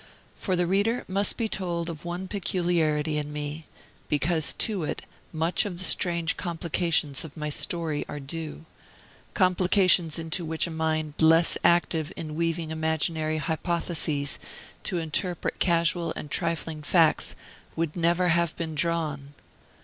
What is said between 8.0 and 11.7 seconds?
are due; complications into which a mind less